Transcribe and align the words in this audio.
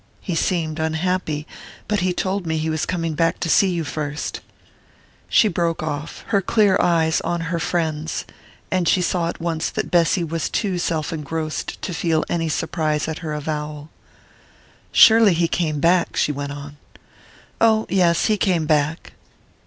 he 0.19 0.33
seemed 0.33 0.79
unhappy...but 0.79 1.99
he 1.99 2.11
told 2.11 2.47
me 2.47 2.57
he 2.57 2.71
was 2.71 2.87
coming 2.87 3.13
back 3.13 3.39
to 3.39 3.47
see 3.47 3.69
you 3.69 3.83
first" 3.83 4.39
She 5.29 5.47
broke 5.47 5.83
off, 5.83 6.23
her 6.29 6.41
clear 6.41 6.75
eyes 6.81 7.21
on 7.21 7.41
her 7.53 7.59
friend's; 7.59 8.25
and 8.71 8.87
she 8.87 8.99
saw 8.99 9.29
at 9.29 9.39
once 9.39 9.69
that 9.69 9.91
Bessy 9.91 10.23
was 10.23 10.49
too 10.49 10.79
self 10.79 11.13
engrossed 11.13 11.79
to 11.83 11.93
feel 11.93 12.23
any 12.29 12.49
surprise 12.49 13.07
at 13.07 13.19
her 13.19 13.33
avowal. 13.33 13.91
"Surely 14.91 15.33
he 15.35 15.47
came 15.47 15.79
back?" 15.79 16.17
she 16.17 16.31
went 16.31 16.51
on. 16.51 16.77
"Oh, 17.63 17.85
yes 17.87 18.25
he 18.25 18.37
came 18.37 18.65
back!" 18.65 19.13